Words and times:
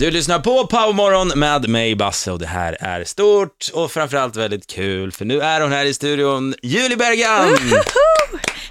Du 0.00 0.10
lyssnar 0.10 0.38
på 0.38 0.66
Powermorgon 0.66 1.28
med 1.28 1.68
mig, 1.68 1.94
Basse, 1.94 2.32
och 2.32 2.38
det 2.38 2.46
här 2.46 2.76
är 2.80 3.04
stort 3.04 3.70
och 3.72 3.92
framförallt 3.92 4.36
väldigt 4.36 4.66
kul, 4.66 5.12
för 5.12 5.24
nu 5.24 5.40
är 5.40 5.60
hon 5.60 5.72
här 5.72 5.84
i 5.84 5.94
studion, 5.94 6.54
Julie 6.62 6.96
Bergan! 6.96 7.58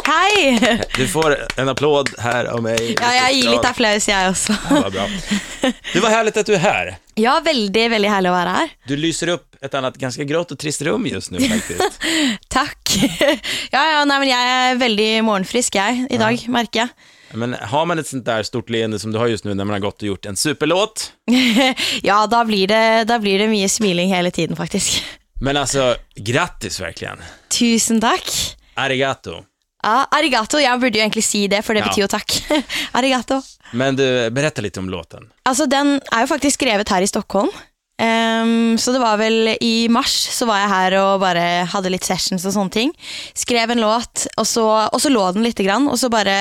Hej! 0.04 0.82
Du 0.96 1.08
får 1.08 1.38
en 1.56 1.70
applåd 1.70 2.10
här 2.20 2.46
av 2.46 2.64
mig. 2.64 2.96
Ja, 3.02 3.14
jeg 3.14 3.34
gir 3.34 3.50
litt 3.50 3.66
applaus, 3.66 4.08
jeg 4.10 4.30
også. 4.32 4.56
Ja, 4.70 4.82
vad 4.82 4.94
bra. 4.94 5.06
Det 5.94 6.00
var 6.00 6.10
härligt 6.10 6.38
att 6.38 6.46
du 6.46 6.56
är 6.56 6.60
här. 6.60 6.98
Ja, 7.14 7.42
veldig, 7.46 7.90
veldig 7.92 8.10
herlig 8.10 8.32
å 8.32 8.34
være 8.34 8.50
her. 8.50 8.70
Du 8.88 8.96
lyser 8.98 9.28
upp 9.28 9.49
ett 9.62 9.74
annat 9.74 9.98
ganska 9.98 10.24
grått 10.24 10.52
och 10.52 10.60
trist 10.60 10.82
rum 10.82 11.06
just 11.08 11.32
nu 11.32 11.40
faktiskt. 11.50 12.00
Takk. 12.48 12.90
Ja, 13.72 13.92
ja, 13.92 14.06
nei, 14.06 14.20
men 14.20 14.30
jeg 14.30 14.52
er 14.72 14.78
veldig 14.82 15.08
morgenfrisk, 15.24 15.76
jeg, 15.78 16.08
i 16.10 16.18
dag, 16.18 16.42
merker 16.50 16.80
jeg. 16.80 16.90
Men 17.38 17.54
har 17.54 17.86
man 17.86 18.00
ett 18.00 18.08
sånt 18.08 18.26
där 18.26 18.44
stort 18.44 18.70
leende 18.70 19.00
som 19.00 19.12
du 19.12 19.20
har 19.20 19.28
just 19.28 19.44
nu 19.46 19.54
när 19.54 19.66
man 19.66 19.74
har 19.74 19.80
gått 19.80 20.02
och 20.02 20.08
gjort 20.08 20.26
en 20.26 20.36
superlåt, 20.36 21.12
Ja, 22.02 22.28
da 22.28 22.46
blir, 22.46 22.68
det, 22.68 23.04
da 23.04 23.20
blir 23.20 23.40
det 23.40 23.48
mye 23.48 23.70
smiling 23.70 24.10
hele 24.14 24.32
tiden, 24.32 24.56
faktisk. 24.56 25.04
men 25.42 25.58
alltså, 25.58 25.96
grattis 26.16 26.80
verkligen. 26.82 27.18
Tusen 27.60 28.02
takk. 28.02 28.32
Arigato. 28.74 29.44
Ja, 29.84 30.08
arigato. 30.12 30.60
Jeg 30.60 30.80
burde 30.82 30.98
jo 31.00 31.04
egentlig 31.06 31.24
si 31.24 31.46
det, 31.48 31.62
for 31.64 31.74
det 31.74 31.80
Ja. 31.86 31.88
betyr 31.88 32.02
jo 32.02 32.08
takk. 32.08 32.34
arigato. 32.92 33.42
Men 33.72 33.96
du, 33.96 34.30
berätta 34.30 34.62
lite 34.62 34.80
om 34.80 34.90
låten. 34.90 35.30
Altså, 35.46 35.66
den 35.66 36.00
er 36.12 36.22
jo 36.26 36.28
faktisk 36.28 36.60
skrevet 36.60 36.90
her 36.90 37.02
i 37.02 37.08
Stockholm. 37.08 37.50
Um, 38.00 38.78
så 38.80 38.94
det 38.96 39.02
var 39.04 39.18
vel 39.20 39.58
i 39.60 39.90
mars 39.92 40.14
så 40.32 40.46
var 40.48 40.62
jeg 40.62 40.72
her 40.72 40.94
og 41.02 41.24
bare 41.24 41.46
hadde 41.68 41.92
litt 41.92 42.08
sessions 42.08 42.46
og 42.48 42.56
sånne 42.56 42.76
ting. 42.76 42.94
Skrev 43.36 43.74
en 43.74 43.84
låt, 43.84 44.24
og 44.40 44.48
så, 44.48 44.66
og 44.88 45.02
så 45.04 45.12
lå 45.12 45.26
den 45.36 45.44
lite 45.44 45.66
grann, 45.68 45.90
og 45.92 46.00
så 46.00 46.12
bare 46.12 46.36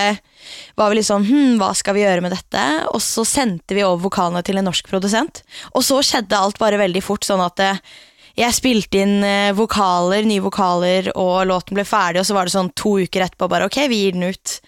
var 0.78 0.92
vi 0.92 1.00
liksom, 1.00 1.24
litt 1.24 1.32
sånn 1.32 1.56
hm, 1.56 1.56
hva 1.60 1.72
skal 1.76 1.96
vi 1.96 2.04
gjøre 2.04 2.22
med 2.24 2.32
dette? 2.36 2.66
Og 2.92 3.02
så 3.02 3.26
sendte 3.26 3.74
vi 3.74 3.82
over 3.86 4.06
vokalene 4.06 4.44
til 4.46 4.60
en 4.60 4.70
norsk 4.70 4.86
produsent. 4.88 5.42
Og 5.74 5.82
så 5.84 5.98
skjedde 6.06 6.38
alt 6.38 6.62
bare 6.62 6.80
veldig 6.80 7.02
fort, 7.04 7.26
sånn 7.26 7.42
at 7.42 7.58
eh, 7.64 7.74
det, 7.74 8.04
jeg 8.38 8.54
spilte 8.54 9.00
inn 9.02 9.16
eh, 9.27 9.55
vokaler, 9.56 10.22
nye 10.28 10.42
vokaler, 10.44 11.11
og 11.18 11.40
låten 11.50 11.74
ble 11.74 11.83
ferdig, 11.88 12.22
og 12.22 12.28
så 12.28 12.36
var 12.36 12.46
det 12.46 12.55
sånn 12.55 12.70
to 12.78 13.00
uker 13.02 13.24
etterpå 13.27 13.48
bare 13.50 13.66
ok, 13.66 13.80
vi 13.90 14.05
gir 14.05 14.14
den 14.14 14.28
ut. 14.30 14.61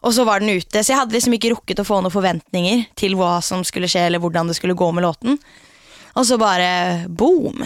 Og 0.00 0.14
så 0.16 0.24
var 0.24 0.40
den 0.40 0.56
ute, 0.56 0.80
så 0.80 0.94
jeg 0.94 1.00
hadde 1.02 1.12
liksom 1.12 1.36
ikke 1.36 1.50
rukket 1.52 1.82
å 1.82 1.84
få 1.84 2.00
noen 2.00 2.14
forventninger 2.14 2.86
til 2.96 3.18
hva 3.20 3.36
som 3.44 3.60
skulle 3.68 3.90
skje, 3.90 4.06
eller 4.08 4.22
hvordan 4.22 4.48
det 4.48 4.56
skulle 4.56 4.78
gå 4.78 4.88
med 4.96 5.04
låten. 5.04 5.36
Og 6.14 6.26
så 6.26 6.38
bare 6.40 7.04
boom. 7.08 7.62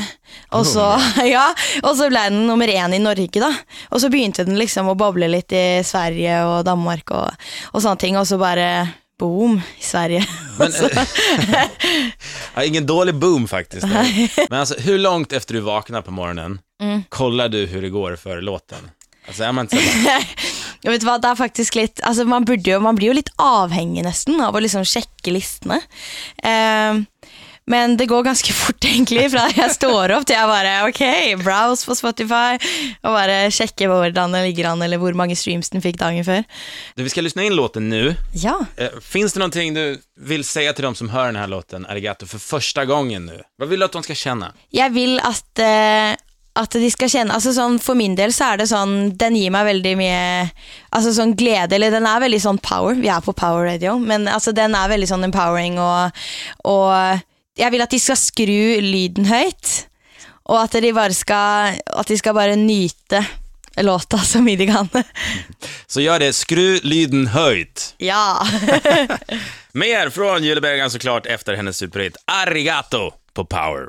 Og 0.54 0.66
så, 0.66 0.88
ja, 1.34 1.46
og 1.82 1.94
så 1.96 2.10
ble 2.12 2.26
den 2.30 2.44
nummer 2.48 2.68
én 2.68 2.96
i 2.96 3.02
Norge, 3.02 3.40
da. 3.40 3.52
Og 3.90 4.02
så 4.02 4.10
begynte 4.12 4.46
den 4.46 4.58
liksom 4.60 4.90
å 4.90 4.98
boble 4.98 5.30
litt 5.30 5.54
i 5.54 5.80
Sverige 5.86 6.42
og 6.48 6.64
Danmark 6.68 7.14
og, 7.14 7.48
og 7.72 7.80
sånne 7.80 8.00
ting, 8.00 8.18
og 8.20 8.28
så 8.28 8.40
bare 8.40 8.68
boom 9.18 9.60
i 9.78 9.84
Sverige. 9.84 10.26
Men, 10.58 10.72
ja, 12.54 12.64
ingen 12.64 12.86
dålig 12.86 13.14
boom 13.14 13.48
faktiskt. 13.48 13.86
Men 14.50 14.60
alltså, 14.60 14.74
hur 14.78 14.98
långt 14.98 15.32
efter 15.32 15.54
du 15.54 15.60
vaknar 15.60 16.02
på 16.02 16.10
morgonen 16.10 16.58
kollar 17.08 17.48
du 17.48 17.66
hur 17.66 17.82
det 17.82 17.88
går 17.88 18.16
för 18.16 18.40
låten? 18.40 18.90
Alltså, 19.26 19.44
är 19.44 19.52
man 19.52 19.64
inte 19.64 19.76
Jeg 20.84 20.92
vet 20.92 21.04
hva, 21.06 21.14
det 21.16 21.30
er 21.30 21.38
faktisk 21.38 21.78
litt 21.78 22.00
altså 22.04 22.26
man, 22.28 22.44
burde 22.44 22.68
jo, 22.68 22.76
man 22.84 22.96
blir 22.98 23.08
jo 23.08 23.16
litt 23.16 23.30
avhengig 23.40 24.02
nesten 24.04 24.36
av 24.44 24.52
å 24.52 24.60
liksom 24.60 24.84
sjekke 24.84 25.32
listene. 25.32 25.78
Eh, 26.44 26.98
men 27.70 27.96
det 27.96 28.06
går 28.10 28.22
ganske 28.26 28.52
fort, 28.62 28.84
egentlig, 28.84 29.30
fra 29.32 29.46
jeg 29.56 29.70
står 29.76 30.12
opp 30.16 30.26
til 30.28 30.36
jeg 30.36 30.48
bare 30.50 30.74
ok, 30.88 31.02
browse 31.44 31.86
på 31.88 31.94
Spotify, 31.96 32.58
og 33.02 33.14
bare 33.16 33.38
sjekke 33.54 33.88
hvordan 33.88 34.34
det 34.36 34.42
ligger 34.48 34.70
an, 34.72 34.82
eller 34.84 35.00
hvor 35.00 35.16
mange 35.16 35.36
streams 35.36 35.70
den 35.72 35.80
fikk 35.84 35.96
dagen 36.02 36.24
før. 36.24 36.44
du, 36.96 37.02
vi 37.02 37.10
ska 37.10 37.20
lyssna 37.24 37.42
in 37.42 37.56
låten 37.56 37.88
nu. 37.88 38.14
Ja. 38.32 38.58
Eh, 38.76 38.90
Finns 39.00 39.32
det 39.32 39.38
någonting 39.40 39.74
du 39.74 39.98
vill 40.20 40.44
säga 40.44 40.72
till 40.72 40.84
dem 40.84 40.94
som 40.94 41.08
hör 41.08 41.26
den 41.26 41.36
här 41.36 41.46
låten, 41.48 41.86
Arigato, 41.86 42.26
för 42.26 42.38
första 42.38 42.84
gången 42.84 43.26
nu? 43.26 43.40
Vad 43.58 43.68
vill 43.68 43.80
du 43.80 43.84
att 43.86 43.92
de 43.92 44.02
ska 44.02 44.14
känna? 44.14 44.52
Jeg 44.70 44.92
vil 44.92 45.20
at, 45.20 45.58
eh, 45.58 46.12
at 46.54 46.70
de 46.70 46.90
skal 46.90 47.08
kjenne 47.08 47.34
altså 47.34 47.50
sånn, 47.56 47.78
For 47.82 47.94
min 47.98 48.14
del 48.14 48.30
så 48.32 48.52
er 48.52 48.60
det 48.60 48.68
sånn 48.70 49.16
Den 49.18 49.34
gir 49.34 49.50
meg 49.50 49.64
veldig 49.66 49.94
mye 49.98 50.50
altså 50.94 51.10
sånn 51.16 51.33
glede, 51.34 51.74
eller 51.74 51.90
den 51.90 52.06
er 52.06 52.20
veldig 52.22 52.40
sånn 52.44 52.58
power. 52.62 52.94
Vi 52.94 53.08
er 53.10 53.20
på 53.24 53.33
power 53.34 53.64
radio, 53.66 53.96
men 53.98 54.28
altså, 54.30 54.52
den 54.55 54.74
er 54.78 54.89
veldig 54.92 55.08
sånn 55.10 55.24
empowering, 55.27 55.80
og, 55.83 56.12
og 56.64 57.24
jeg 57.58 57.70
vil 57.72 57.82
at 57.84 57.90
de 57.90 58.00
skal 58.00 58.16
skru 58.16 58.80
lyden 58.82 59.24
høyt. 59.30 59.86
Og 60.44 60.58
at 60.62 60.72
de 60.82 60.92
bare 60.92 61.14
skal 61.16 61.78
At 61.86 62.06
de 62.10 62.18
skal 62.18 62.34
bare 62.36 62.56
nyte 62.56 63.22
låta 63.80 64.18
så 64.18 64.38
mye 64.42 64.56
de 64.56 64.66
kan. 64.66 64.88
Så 65.86 66.00
gör 66.00 66.18
det, 66.18 66.32
skru 66.32 66.78
lyden 66.82 67.26
höjt. 67.26 67.94
ja. 67.98 68.46
Mer 69.72 70.10
från 70.10 70.44
Julie 70.44 70.60
Bergan 70.60 70.90
såklart 70.90 71.26
efter 71.26 71.54
hennes 71.54 71.76
superhit 71.76 72.16
Arigato 72.26 73.12
på 73.34 73.44
Power. 73.44 73.88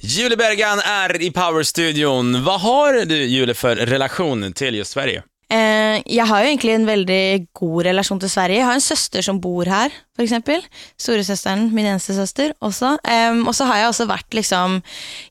Julie 0.00 0.36
Bergan 0.36 0.78
är 0.78 1.22
i 1.22 1.30
Power-studion. 1.30 2.44
Vad 2.44 2.60
har 2.60 3.04
du, 3.04 3.16
Julie, 3.24 3.54
för 3.54 3.76
relation 3.76 4.52
till 4.52 4.74
just 4.74 4.90
Sverige? 4.90 5.22
Eh, 5.52 5.98
jeg 6.08 6.24
har 6.30 6.42
jo 6.42 6.48
egentlig 6.48 6.74
en 6.78 6.86
veldig 6.88 7.22
god 7.58 7.82
relasjon 7.90 8.20
til 8.22 8.30
Sverige. 8.32 8.56
Jeg 8.62 8.68
har 8.70 8.78
en 8.78 8.84
søster 8.84 9.24
som 9.26 9.40
bor 9.42 9.68
her, 9.68 9.92
eksempel. 10.22 10.62
Storesøsteren, 11.00 11.66
min 11.74 11.86
eneste 11.90 12.14
søster, 12.16 12.54
også. 12.64 12.94
Em, 13.04 13.42
og 13.50 13.54
så 13.58 13.66
har 13.68 13.82
jeg 13.82 13.90
også 13.90 14.06
vært 14.08 14.32
liksom 14.38 14.78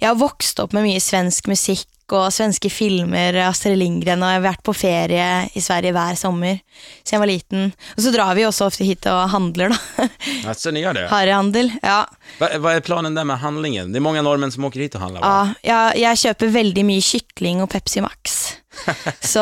Jeg 0.01 0.09
har 0.11 0.19
vokst 0.19 0.59
opp 0.59 0.73
med 0.77 0.83
mye 0.85 0.99
svensk 1.01 1.47
musikk 1.49 1.87
og 2.11 2.27
svenske 2.35 2.67
filmer, 2.69 3.37
Astrid 3.47 3.77
Lindgren, 3.79 4.19
og 4.21 4.27
jeg 4.33 4.41
har 4.41 4.43
vært 4.49 4.63
på 4.67 4.73
ferie 4.75 5.27
i 5.55 5.61
Sverige 5.63 5.93
hver 5.95 6.17
sommer 6.19 6.57
siden 7.05 7.13
jeg 7.15 7.21
var 7.21 7.29
liten. 7.31 7.69
Og 7.95 8.01
så 8.03 8.11
drar 8.11 8.35
vi 8.35 8.43
også 8.43 8.65
ofte 8.67 8.83
hit 8.83 9.05
og 9.07 9.29
handler, 9.31 9.71
da. 9.71 10.07
Alltså, 10.49 10.71
ni 10.71 10.81
gör 10.83 10.93
det? 10.93 11.07
Harryhandel. 11.07 11.71
Ja. 11.81 12.05
Va- 12.39 12.57
Vad 12.59 12.75
är 12.75 12.79
planen 12.81 13.15
där 13.15 13.23
med 13.23 13.39
handlingen? 13.39 13.91
Det 13.93 13.97
är 13.97 14.01
många 14.01 14.21
norrmän 14.21 14.51
som 14.51 14.65
åker 14.65 14.79
hit 14.79 14.95
och 14.95 15.01
handlar, 15.01 15.21
va? 15.21 15.53
Ja, 15.63 15.91
jeg, 15.93 16.01
jeg 16.03 16.17
kjøper 16.17 16.47
veldig 16.51 16.85
mye 16.85 17.01
kykling 17.01 17.61
og 17.63 17.69
Pepsi 17.71 18.01
Max. 18.01 18.40
Så 19.33 19.41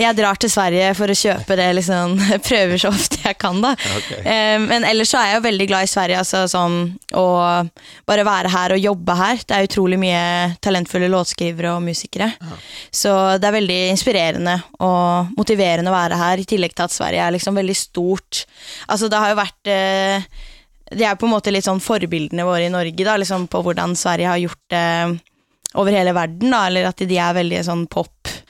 jeg 0.00 0.16
drar 0.18 0.38
til 0.40 0.50
Sverige 0.52 0.90
for 0.98 1.10
å 1.12 1.16
kjøpe 1.16 1.56
det, 1.58 1.66
liksom, 1.78 2.16
prøver 2.48 2.80
så 2.82 2.90
ofte 2.90 3.20
jeg 3.22 3.38
kan 3.40 3.60
da. 3.64 3.70
Ok. 3.96 4.08
Eh, 4.20 4.56
Men 4.64 4.86
ellers 4.88 5.12
så 5.14 5.20
er 5.20 5.30
jeg 5.30 5.38
jo 5.38 5.44
veldig 5.46 5.66
glad 5.70 5.86
i 5.86 5.90
Sverige, 5.92 6.20
altså 6.20 6.42
sånn 6.50 6.78
å 7.16 7.24
bare 8.08 8.26
være 8.26 8.50
her 8.52 8.74
og 8.76 8.82
jobbe 8.82 9.16
her. 9.18 9.42
Det 9.46 9.56
er 9.56 9.68
utrolig 9.68 9.98
mye 10.02 10.24
talentfulle 10.64 11.08
låtskrivere 11.12 11.74
og 11.76 11.84
musikere. 11.86 12.32
Så 12.94 13.12
det 13.40 13.48
er 13.48 13.56
veldig 13.60 13.78
inspirerende 13.92 14.56
og 14.84 15.34
motiverende 15.38 15.92
å 15.92 15.96
være 15.96 16.18
her, 16.20 16.42
i 16.42 16.48
tillegg 16.48 16.74
til 16.74 16.88
at 16.88 16.94
Sverige 16.96 17.22
er 17.28 17.36
liksom 17.36 17.56
veldig 17.60 17.76
stort. 17.78 18.44
Altså 18.90 19.08
det 19.12 19.20
har 19.22 19.32
jo 19.32 19.38
vært 19.40 19.70
eh, 19.70 20.26
De 20.94 21.06
er 21.06 21.16
på 21.16 21.24
en 21.28 21.32
måte 21.32 21.50
litt 21.54 21.64
sånn 21.66 21.80
forbildene 21.82 22.44
våre 22.46 22.66
i 22.66 22.72
Norge, 22.74 23.06
da, 23.06 23.14
liksom 23.16 23.46
på 23.50 23.62
hvordan 23.64 23.94
Sverige 23.98 24.28
har 24.34 24.42
gjort 24.42 24.64
det 24.74 24.84
over 25.74 25.90
hele 25.90 26.12
verden, 26.14 26.52
da, 26.54 26.66
eller 26.68 26.86
at 26.86 27.00
de 27.02 27.16
er 27.18 27.34
veldig 27.34 27.62
sånn 27.66 27.80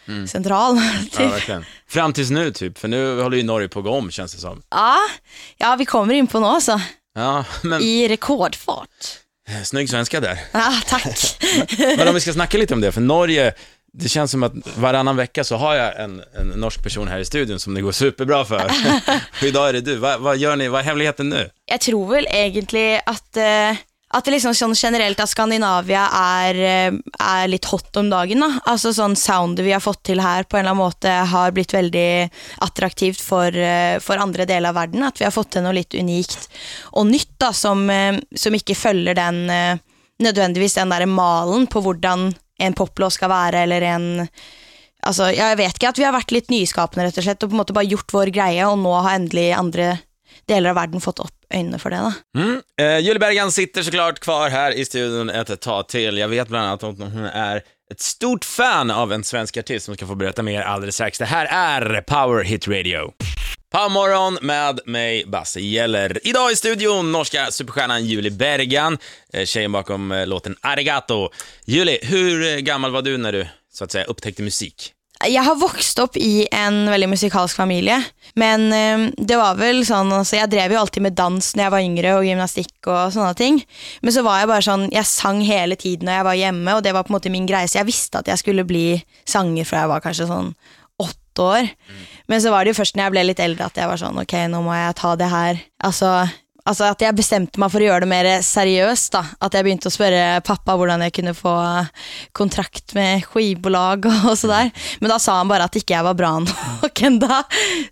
pop-sentral. 0.06 0.76
Ja, 1.18 1.28
verkligen. 1.28 1.64
Fram 1.88 2.12
tills 2.12 2.30
nu, 2.30 2.50
typ, 2.52 2.78
för 2.78 2.88
nu 2.88 3.20
håller 3.22 3.36
ju 3.36 3.42
Norge 3.42 3.68
på 3.68 3.78
att 3.78 3.84
gå 3.84 3.90
om, 3.90 4.10
känns 4.10 4.34
det 4.34 4.40
som. 4.40 4.62
Ja, 4.70 4.96
ja, 5.56 5.76
vi 5.78 5.84
kommer 5.84 6.14
in 6.14 6.26
på 6.26 6.40
nå, 6.40 6.46
altså. 6.46 6.80
Ja, 7.14 7.44
men 7.62 7.82
I 7.82 8.08
rekordfart. 8.08 8.88
snygg 9.64 9.90
svenska 9.90 10.20
där. 10.20 10.38
Ja, 10.52 10.72
takk. 10.86 11.36
Men 11.98 12.08
om 12.08 12.14
vi 12.14 12.20
ska 12.20 12.32
snacka 12.32 12.58
lite 12.58 12.74
om 12.74 12.80
det, 12.80 12.92
för 12.92 13.00
Norge, 13.00 13.54
det 13.92 14.08
känns 14.08 14.30
som 14.30 14.42
att 14.42 14.52
varannan 14.76 15.16
vecka 15.16 15.44
så 15.44 15.56
har 15.56 15.74
jag 15.74 16.00
en, 16.00 16.22
en 16.40 16.46
norsk 16.46 16.82
person 16.82 17.08
här 17.08 17.18
i 17.18 17.24
studion 17.24 17.60
som 17.60 17.74
det 17.74 17.80
går 17.80 17.92
superbra 17.92 18.44
för. 18.44 18.70
Idag 19.42 19.68
är 19.68 19.72
det 19.72 19.80
du. 19.80 19.96
Vad, 19.96 20.20
vad 20.20 20.36
gör 20.36 20.56
ni? 20.56 20.68
Vad 20.68 20.80
är 20.80 20.84
hemligheten 20.84 21.28
nu? 21.28 21.50
Jeg 21.70 21.80
tror 21.80 22.08
vel 22.14 22.26
egentlig 22.26 23.00
at 23.06 23.36
eh, 23.36 23.76
at 24.14 24.26
det 24.26 24.36
liksom 24.36 24.54
sånn 24.54 24.76
generelt 24.78 25.18
at 25.20 25.30
Skandinavia 25.30 26.04
er, 26.14 26.58
er 26.62 27.00
eh, 27.08 27.48
litt 27.50 27.66
hot 27.66 27.96
om 27.98 28.10
dagen. 28.12 28.44
da. 28.44 28.60
Altså 28.70 28.92
sånn 28.94 29.16
Soundet 29.18 29.66
vi 29.66 29.74
har 29.74 29.82
fått 29.82 30.04
til 30.06 30.22
her 30.22 30.46
på 30.46 30.58
en 30.58 30.64
eller 30.64 30.74
annen 30.74 30.84
måte 30.84 31.14
har 31.32 31.54
blitt 31.56 31.74
veldig 31.74 32.08
attraktivt 32.66 33.22
for, 33.22 33.50
eh, 33.50 33.98
for 34.04 34.22
andre 34.22 34.46
deler 34.46 34.70
av 34.70 34.78
verden. 34.78 35.02
At 35.06 35.18
vi 35.18 35.26
har 35.26 35.34
fått 35.34 35.54
til 35.56 35.66
noe 35.66 35.74
litt 35.74 35.96
unikt 35.98 36.46
og 36.94 37.08
nytt 37.10 37.34
da, 37.42 37.50
som, 37.52 37.88
eh, 37.90 38.20
som 38.38 38.54
ikke 38.54 38.78
følger 38.78 39.18
den 39.18 39.42
nødvendigvis 40.22 40.78
den 40.78 40.92
der 40.94 41.08
malen 41.10 41.66
på 41.66 41.82
hvordan 41.82 42.28
en 42.62 42.76
poplåt 42.78 43.16
skal 43.18 43.32
være, 43.34 43.66
eller 43.66 43.82
en 43.82 44.28
Altså, 45.04 45.26
jeg 45.36 45.58
vet 45.60 45.74
ikke 45.76 45.90
at 45.90 45.98
vi 46.00 46.04
har 46.06 46.14
vært 46.14 46.32
litt 46.32 46.46
nyskapende, 46.48 47.04
rett 47.04 47.18
og 47.20 47.24
slett, 47.26 47.42
og 47.44 47.50
på 47.50 47.52
en 47.52 47.60
måte 47.60 47.74
bare 47.76 47.90
gjort 47.90 48.14
vår 48.14 48.30
greie, 48.32 48.64
og 48.64 48.78
nå 48.80 48.92
har 49.04 49.18
endelig 49.18 49.50
andre 49.52 49.98
deler 50.46 50.70
av 50.70 50.74
världen 50.74 51.00
fått 51.00 51.18
upp 51.18 51.34
ögonen 51.50 51.78
för 51.78 51.90
det. 51.90 51.96
Då. 51.96 52.40
Mm. 52.40 52.62
Eh, 52.80 52.98
Julie 52.98 53.18
Bergan 53.18 53.52
sitter 53.52 53.82
såklart 53.82 54.20
kvar 54.20 54.50
här 54.50 54.72
i 54.72 54.84
studion 54.84 55.30
ett 55.30 55.60
tag 55.60 55.88
till. 55.88 56.18
Jag 56.18 56.28
vet 56.28 56.48
bland 56.48 56.66
annat 56.66 56.82
att 56.82 56.98
hon 56.98 57.24
är 57.24 57.62
ett 57.90 58.00
stort 58.00 58.44
fan 58.44 58.90
av 58.90 59.12
en 59.12 59.24
svensk 59.24 59.56
artist 59.56 59.86
som 59.86 59.94
ska 59.94 60.06
få 60.06 60.14
berätta 60.14 60.42
mer 60.42 60.62
alldeles 60.62 60.94
strax. 60.94 61.18
Det 61.18 61.24
här 61.24 61.46
är 61.46 62.00
Power 62.00 62.44
Hit 62.44 62.68
Radio. 62.68 63.12
Powermorgon 63.72 64.38
med 64.42 64.80
mig, 64.86 65.24
Basse 65.26 65.60
Gäller. 65.60 66.20
Idag 66.22 66.52
i 66.52 66.56
studion 66.56 67.12
norska 67.12 67.50
superstjärnan 67.50 68.04
Julie 68.04 68.30
Bergan, 68.30 68.98
eh, 69.32 69.44
tjejen 69.44 69.72
bakom 69.72 70.12
eh, 70.12 70.26
låten 70.26 70.56
Arigato. 70.60 71.30
Julie, 71.64 71.98
hur 72.02 72.60
gammal 72.60 72.90
var 72.90 73.02
du 73.02 73.18
när 73.18 73.32
du 73.32 73.46
så 73.72 73.84
att 73.84 73.92
säga 73.92 74.04
upptäckte 74.04 74.42
musik? 74.42 74.92
Jeg 75.30 75.44
har 75.46 75.56
vokst 75.58 75.98
opp 76.02 76.18
i 76.20 76.46
en 76.52 76.84
veldig 76.90 77.08
musikalsk 77.12 77.56
familie. 77.56 77.96
Men 78.40 78.66
eh, 78.74 79.06
det 79.16 79.38
var 79.38 79.58
vel 79.58 79.84
sånn 79.86 80.12
altså, 80.12 80.38
Jeg 80.40 80.50
drev 80.52 80.74
jo 80.74 80.80
alltid 80.80 81.04
med 81.06 81.16
dans 81.18 81.50
når 81.54 81.64
jeg 81.64 81.74
var 81.74 81.84
yngre, 81.86 82.14
og 82.18 82.28
gymnastikk 82.28 82.88
og 82.90 83.14
sånne 83.14 83.34
ting. 83.38 83.60
Men 84.02 84.16
så 84.16 84.24
var 84.26 84.40
jeg 84.42 84.50
bare 84.50 84.66
sånn 84.66 84.86
Jeg 84.94 85.08
sang 85.10 85.42
hele 85.46 85.78
tiden 85.80 86.08
når 86.08 86.18
jeg 86.18 86.28
var 86.28 86.40
hjemme, 86.40 86.76
og 86.76 86.86
det 86.86 86.94
var 86.96 87.06
på 87.06 87.14
en 87.14 87.18
måte 87.18 87.32
min 87.32 87.48
greie. 87.48 87.70
Så 87.70 87.80
jeg 87.80 87.90
visste 87.90 88.20
at 88.20 88.30
jeg 88.30 88.42
skulle 88.42 88.66
bli 88.68 88.86
sanger 89.28 89.68
fra 89.68 89.84
jeg 89.84 89.92
var 89.94 90.04
kanskje 90.04 90.30
sånn 90.30 90.54
åtte 91.02 91.44
år. 91.44 91.68
Men 92.30 92.40
så 92.40 92.52
var 92.54 92.64
det 92.64 92.74
jo 92.74 92.80
først 92.80 92.96
når 92.96 93.08
jeg 93.08 93.14
ble 93.16 93.26
litt 93.28 93.42
eldre 93.42 93.68
at 93.68 93.78
jeg 93.78 93.90
var 93.90 94.00
sånn 94.00 94.20
Ok, 94.22 94.36
nå 94.50 94.62
må 94.64 94.74
jeg 94.76 94.98
ta 95.00 95.14
det 95.20 95.30
her. 95.32 95.62
Altså 95.84 96.14
Altså 96.64 96.86
At 96.88 97.02
jeg 97.04 97.16
bestemte 97.16 97.60
meg 97.60 97.72
for 97.72 97.82
å 97.82 97.88
gjøre 97.88 98.04
det 98.04 98.10
mer 98.10 98.28
seriøst. 98.44 99.12
da 99.12 99.22
At 99.44 99.56
jeg 99.56 99.66
begynte 99.66 99.90
å 99.90 99.94
spørre 99.94 100.40
pappa 100.46 100.76
hvordan 100.78 101.04
jeg 101.04 101.14
kunne 101.18 101.34
få 101.36 101.54
kontrakt 102.36 102.94
med 102.96 103.26
skivbolag 103.26 104.08
og 104.28 104.32
så 104.38 104.48
der. 104.50 104.70
Men 105.02 105.12
da 105.12 105.18
sa 105.20 105.36
han 105.40 105.50
bare 105.50 105.68
at 105.68 105.76
ikke 105.76 105.96
jeg 105.96 106.06
var 106.06 106.16
bra 106.18 106.32
nok 106.40 107.02
enda. 107.08 107.42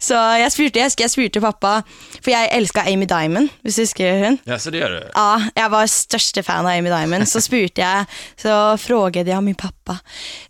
Så 0.00 0.16
jeg 0.40 0.54
spurte, 0.54 0.82
jeg, 0.82 0.94
jeg 1.04 1.12
spurte 1.12 1.44
pappa, 1.44 1.74
for 2.19 2.32
jeg 2.32 2.50
elska 2.56 2.86
Amy 2.88 3.06
Diamond, 3.10 3.52
hvis 3.62 3.78
du 3.78 3.84
husker 3.84 4.24
hun. 4.24 4.40
Ja, 4.48 4.58
så 4.62 4.72
det 4.72 4.82
gjør 4.82 4.96
du? 4.96 5.12
Ja, 5.12 5.28
jeg 5.60 5.75
var 5.76 5.92
største 5.92 6.44
fan 6.46 6.64
av 6.66 6.72
Amy 6.72 6.92
Diamond. 6.92 7.28
Så 7.28 7.44
spurte 7.44 7.84
jeg, 7.84 8.08
så 8.40 8.56
frågade 8.80 9.32
jeg 9.32 9.44
min 9.44 9.58
pappa 9.58 9.98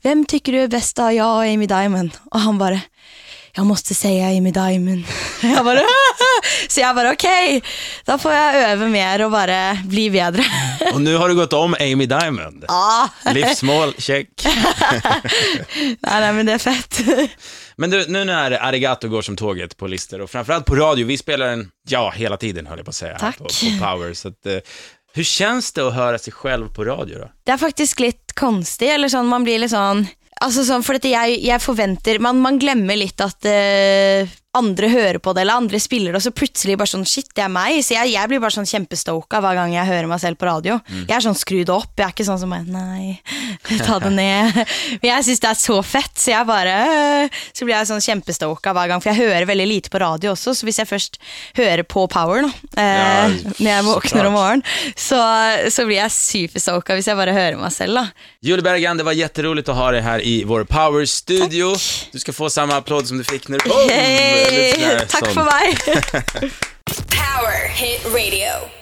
Hvem 0.05 0.25
tykker 0.29 0.55
du 0.55 0.59
er 0.63 0.73
best 0.73 0.99
av 1.03 1.13
jeg 1.15 1.25
og 1.25 1.43
Amy 1.47 1.67
Diamond? 1.71 2.15
Og 2.33 2.45
han 2.47 2.59
bare 2.61 2.83
jeg 3.53 3.67
måste 3.69 3.95
säga 3.95 4.27
Amy 4.33 4.51
Diamond. 4.51 5.05
Jag 5.43 5.65
bara, 5.65 5.81
så 6.69 6.81
jag 6.81 6.97
bara 6.97 7.13
okej, 7.13 7.57
okay, 7.57 7.71
då 8.05 8.19
får 8.19 8.33
jag 8.33 8.55
öva 8.55 8.87
mer 8.87 9.25
och 9.25 9.31
bara 9.31 9.79
bli 9.85 10.11
bättre. 10.11 10.45
Och 10.95 11.01
nu 11.01 11.17
har 11.17 11.29
du 11.29 11.35
gått 11.35 11.53
om 11.53 11.75
Amy 11.81 12.07
Diamond. 12.07 12.65
Ja. 12.69 13.09
Livsmål, 13.35 13.95
check. 13.99 14.29
nej, 15.75 15.97
nej, 16.01 16.33
men 16.33 16.47
det 16.47 16.53
är 16.53 16.59
fett. 16.59 17.01
Men 17.77 17.91
du, 17.91 18.07
nu 18.09 18.25
när 18.25 18.51
Arigato 18.51 19.09
går 19.09 19.23
som 19.23 19.37
tåget 19.37 19.77
på 19.77 19.87
listor 19.87 20.21
och 20.21 20.31
framförallt 20.31 20.67
på 20.67 20.75
radio, 20.75 21.07
vi 21.07 21.19
spelar 21.19 21.47
den, 21.47 21.71
ja, 21.89 22.13
hela 22.17 22.37
tiden 22.37 22.67
höll 22.67 22.79
jag 22.79 22.85
på 22.85 22.91
att 22.91 22.95
säga, 22.95 23.19
Tack. 23.19 23.39
På, 23.39 23.45
på 23.45 23.87
Power. 23.87 24.15
Så 24.15 24.29
att, 24.29 24.47
eh, 24.47 24.57
hur 25.15 25.25
känns 25.25 25.73
det 25.73 25.89
att 25.89 25.95
höra 25.95 26.19
sig 26.19 26.33
själv 26.33 26.69
på 26.69 26.85
radio 26.85 27.19
då? 27.19 27.31
Det 27.45 27.53
er 27.53 27.57
faktisk 27.57 28.01
litt 28.01 28.33
konstig, 28.35 28.91
eller 28.91 29.09
sånn, 29.09 29.29
man 29.29 29.45
blir 29.45 29.59
litt 29.59 29.75
sånn 29.75 30.07
Altså 30.43 30.65
sånn, 30.67 30.83
for 30.83 30.99
jeg, 30.99 31.37
jeg, 31.45 31.63
forventer 31.63 32.19
man, 32.19 32.41
man, 32.43 32.57
glemmer 32.59 32.97
litt 32.99 33.21
at 33.23 33.47
uh, 33.47 34.31
andre 34.53 34.89
hører 34.93 35.17
på 35.23 35.33
det, 35.33 35.43
eller 35.43 35.63
andre 35.63 35.79
spiller 35.81 36.13
det, 36.13 36.21
og 36.21 36.25
så 36.27 36.33
plutselig 36.37 36.77
bare 36.77 36.91
sånn 36.91 37.07
Shit, 37.09 37.31
det 37.37 37.45
er 37.45 37.53
meg. 37.53 37.79
Så 37.85 37.95
jeg, 37.97 38.13
jeg 38.13 38.29
blir 38.29 38.41
bare 38.43 38.53
sånn 38.53 38.69
kjempestoka 38.69 39.41
hver 39.41 39.57
gang 39.57 39.73
jeg 39.73 39.89
hører 39.89 40.09
meg 40.11 40.21
selv 40.21 40.39
på 40.41 40.49
radio. 40.49 40.77
Mm. 40.89 41.07
Jeg 41.09 41.15
er 41.17 41.25
sånn 41.25 41.39
skrudd 41.41 41.73
opp. 41.73 41.93
Jeg 41.97 42.05
er 42.05 42.13
ikke 42.13 42.27
sånn 42.29 42.41
som 42.41 42.53
bare 42.53 42.69
Nei, 42.69 43.17
ta 43.87 43.97
det 44.03 44.13
ned. 44.13 44.59
Men 45.01 45.09
jeg 45.09 45.27
syns 45.29 45.43
det 45.45 45.51
er 45.51 45.61
så 45.61 45.79
fett, 45.87 46.13
så 46.21 46.35
jeg 46.35 46.49
bare 46.49 46.77
Så 47.57 47.65
blir 47.65 47.75
jeg 47.75 47.89
sånn 47.89 48.05
kjempestoka 48.05 48.75
hver 48.77 48.93
gang. 48.93 49.05
For 49.05 49.13
jeg 49.13 49.25
hører 49.25 49.49
veldig 49.49 49.69
lite 49.71 49.93
på 49.93 50.03
radio 50.05 50.35
også, 50.35 50.55
så 50.57 50.69
hvis 50.69 50.83
jeg 50.83 50.91
først 50.91 51.17
hører 51.57 51.85
på 51.89 52.05
Power 52.13 52.45
nå, 52.45 52.53
eh, 52.77 52.85
ja, 52.85 53.25
når 53.63 53.71
jeg 53.71 53.89
våkner 53.89 54.29
om 54.29 54.37
morgenen, 54.37 54.67
så, 54.99 55.21
så 55.73 55.87
blir 55.89 56.03
jeg 56.03 56.17
superstoka 56.17 56.97
hvis 56.99 57.09
jeg 57.09 57.19
bare 57.19 57.37
hører 57.37 57.57
meg 57.61 57.73
selv, 57.73 58.03
da. 58.03 58.29
Julie 58.45 58.65
Bergan, 58.65 59.01
det 59.01 59.07
var 59.09 59.17
jätteroligt 59.17 59.69
att 59.69 59.77
ha 59.77 59.91
dig 59.91 60.01
här 60.01 60.25
i 60.27 60.45
vår 60.45 60.65
Power-studio. 60.65 61.75
Du 62.13 62.19
ska 62.19 62.33
få 62.33 62.51
samma 62.51 62.77
applåd 62.77 63.09
som 63.09 63.19
du 63.19 63.25
fick 63.25 63.49
när 63.49 63.59
du... 63.59 63.71
Oh! 63.71 64.42
Takk 65.09 65.27
for 65.29 65.45
meg. 65.45 65.79
Power 67.11 67.69
Hit 67.69 68.05
Radio. 68.13 68.82